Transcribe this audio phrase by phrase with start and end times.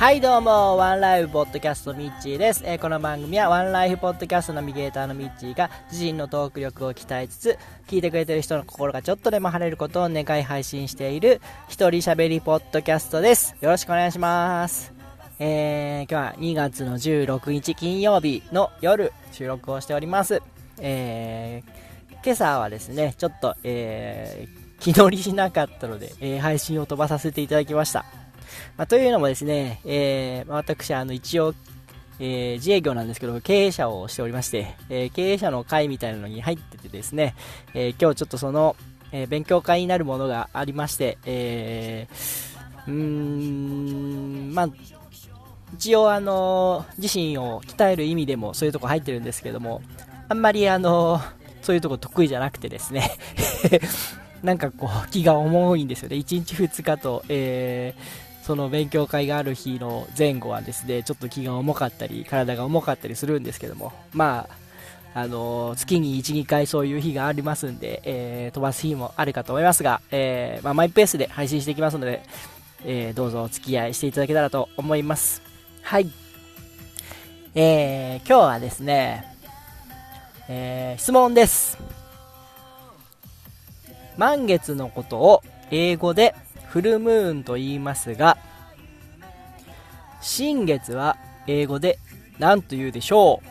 [0.00, 2.62] はいどうも、ワンライフポッドキャストミッチーです。
[2.64, 13.54] えーこの番組はワンライフポッドキャストナビゲーターのミッチーが自身のトーク力を鍛えつつ、聞いてくれてる人の心がちょっとでも晴れることを願い配信している一人喋りポッドキャストです。
[13.60, 14.94] よろしくお願いします。
[15.38, 20.40] えー、今日は2月の16日金曜日の夜収録をしております。
[20.78, 28.06] えー、今朝はですね、ちょっと、えー、気乗りしなかったので、えー配信を飛ばさせていただきました。
[28.76, 31.54] まあ、というのもですね、えー私、あの、一応、
[32.18, 37.34] えー自営業なんですけど、経営者をしておりまして、えー経営者の会みたいなのに入っててですね、
[37.74, 38.76] え今日ちょっとその、
[39.12, 42.50] え勉強会になるものがありまして、えー
[42.86, 44.68] うーん、まあ、
[45.74, 49.82] 一応あの自身を鍛える意味でもそういうとこ入ってるんですけども、
[50.28, 51.20] あんまりあの
[51.62, 53.10] そういうとこ得意じゃなくてですね、
[54.42, 56.16] なんかこう、気が重いんですよね。
[56.16, 64.48] 1日2日と、えーその勉強会がある日の前後はですね、ちょっと気が重かったり、体が重かったりするんですけども、ま
[65.14, 72.24] あ、あの月に1、2回そういう日がありますんで、えー飛ばす日もあるかと思いますが、えーまあ、マイペースで配信していきますので、
[72.84, 75.42] えーどうぞお付き合いしていただけたらと思います。
[75.82, 76.10] はい。
[77.54, 79.32] えー今日はですね、
[80.48, 81.78] えー質問です。
[84.16, 86.34] 満月のことを英語で
[86.70, 88.38] フルムーンと言いますが、
[90.20, 91.16] 新月は
[91.48, 91.98] 英語で
[92.38, 93.48] 何と言うでしょう？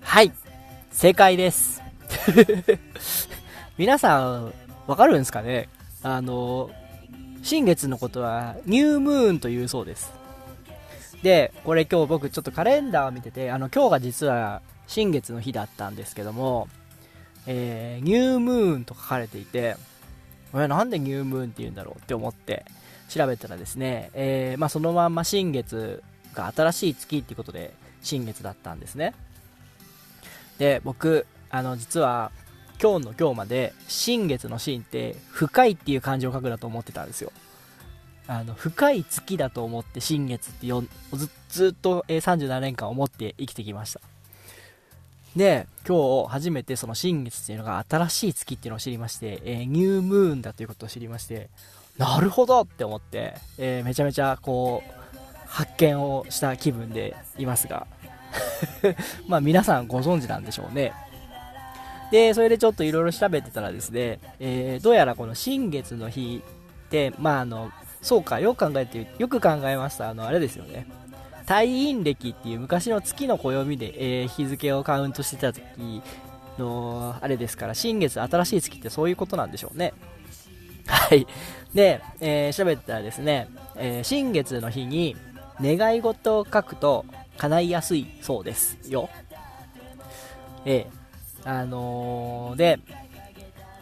[0.00, 0.32] はい、
[0.92, 1.82] 正解です。
[3.76, 4.52] 皆さん、
[4.86, 5.68] わかるんですかね？
[6.04, 6.70] あの、
[7.42, 10.12] 新月のことはニュームーンというそうです。
[11.24, 16.68] で、これ今日僕ちょっとカレンダーを見てて、あの今日が実は新月の日だったんですけども、
[17.46, 19.76] えーニュームーンと書かれていて、
[20.54, 22.64] えなんでニュームーンって言うんだろうって思って
[23.08, 26.02] 調べたらですね、えーまあ、そのまんま新月
[26.34, 27.72] が新しい月っていうことで
[28.02, 29.14] 新月だったんですね。
[30.58, 32.32] で、僕、あの実は
[32.80, 37.32] 今日の今日まで新月の新って深いっていう漢字を書くだと思ってたんですよ。
[38.26, 40.66] あの深い月だと思って新月って
[41.14, 44.00] ずずっと、え37年間思って生きてきました
[45.38, 51.48] で今日初めてその新月っていうのが新しい月っていうのを知りまして、えーニュームーンだということを知りまして
[51.96, 57.86] なるほどって思って、えーめちゃめちゃこう発見をした気分でいますが
[59.26, 60.92] まあ皆さんご存知なんでしょうね
[62.10, 66.42] でそれでちょっといろいろ調べてたらですね、えーどうやらこの新月の日
[66.86, 67.72] ってまああの
[68.02, 70.08] そうか、よく考えて、よく考えました。
[70.08, 70.86] あの、あれですよね。
[71.48, 75.62] 太陰暦っていう昔の月の暦で、えー日付をカウントしてた時
[76.58, 79.94] の、あれですから、新月、新しい月ってそういうことなんでしょうね。
[80.86, 81.26] はい。
[81.72, 85.16] で、えー調べたらですね、えー新月の日に
[85.58, 87.06] 願い事を書くと
[87.38, 89.08] 叶いやすいそうですよ。
[90.66, 92.78] えーあのーで、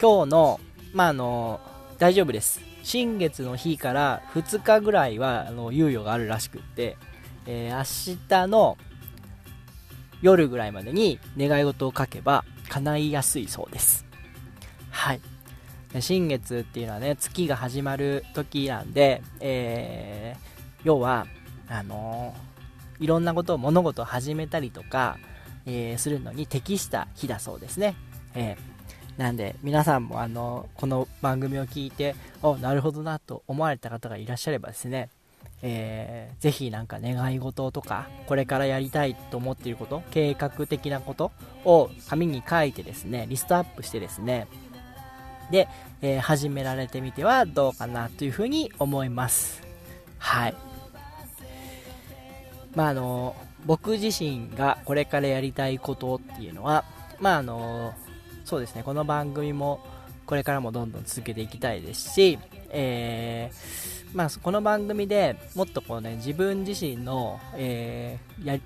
[0.00, 0.60] 今日の、
[0.92, 2.60] まあ、あのー大丈夫です。
[2.84, 6.96] 新月の日から2日ぐらいはあの猶予があるらしくって、
[7.50, 7.76] えー
[8.12, 8.76] 明日の
[10.20, 14.04] 夜ぐらいまでに願い事を書けば叶いやすいそうです。
[14.90, 15.20] はい。
[16.00, 20.48] 新月っていうのはね、月が始まる時なんで、えー
[20.84, 21.26] 要は、
[21.68, 25.18] あのーいろんなことを、物事を始めたりとか、
[25.64, 27.94] えーするのに適した日だそうですね。
[28.34, 35.08] えーなんで、皆さんもあの、この番組を聞いて、お、なるほどなと思われた方がいらっしゃればですね、
[35.62, 41.32] えーぜひなんか願い事とか、これからやりたいと思っていること、計画的なこと
[41.64, 44.46] を紙に書いてですね、リストアップしてですね、
[45.50, 45.68] で、
[46.00, 49.62] えー始められてみてはどうかなというふうに思います。
[50.18, 50.54] はい。
[52.74, 53.34] まああの、
[53.66, 56.84] 僕自身がこれからやりたいことっていうのは、
[57.18, 57.94] まああの、
[58.44, 59.80] そうですね、この番組も
[60.28, 62.38] これからもどんどん続けていきたいですし、
[62.68, 68.58] えーまあ、この番組でもっとこうね、自分自身の、えーやっ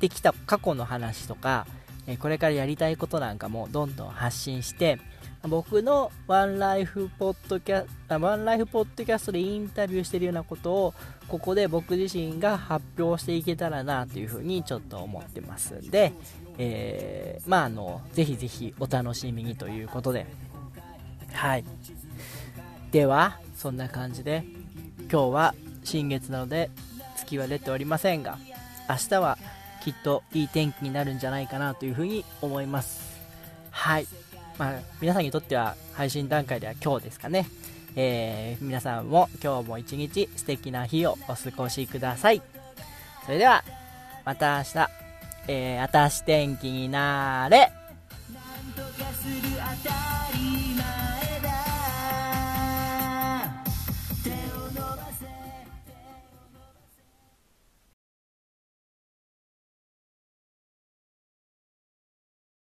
[0.00, 1.66] てきた過去の話とか、
[2.06, 4.98] えこれからやりたいことなんかもどんどん発信して、
[5.46, 10.94] 僕のワンライフポッドキャあワンライフポッドキャストでインタビューしてるようなことを
[11.28, 16.12] ここで僕自身が発表していけたらなというふうにちょっと思ってますんで、
[16.56, 20.26] えーまああのぜひぜひお楽しみにということで
[21.32, 21.64] はい
[22.92, 24.44] ではそんな感じで
[25.10, 25.54] 今日は
[25.84, 26.70] 新月なので
[27.16, 28.38] 月は出ておりませんが
[28.88, 29.38] 明日は
[29.82, 33.20] きっといい天気になるんじゃないかなというふうに思います
[33.70, 34.06] はい
[34.60, 37.46] まあ、皆さんにとっては配信段階では今日ですかね。
[37.96, 42.42] えー、皆さんも今日も一日素敵な日をお過ごしください。
[43.24, 43.64] それでは、
[44.26, 44.88] また明日、
[45.48, 47.72] えー、あたし天気になれ。
[48.34, 49.32] なんとかする
[49.82, 49.94] 当た
[50.36, 50.59] り